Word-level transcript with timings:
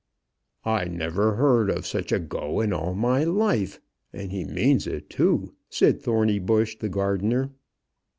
"I 0.65 0.85
never 0.85 1.35
heard 1.35 1.69
of 1.69 1.85
such 1.85 2.11
a 2.11 2.17
go 2.17 2.59
in 2.59 2.73
all 2.73 2.95
my 2.95 3.23
life; 3.23 3.79
and 4.11 4.31
he 4.31 4.43
means 4.45 4.87
it, 4.87 5.11
too," 5.11 5.53
said 5.69 6.01
Thornybush, 6.01 6.79
the 6.79 6.89
gardener. 6.89 7.51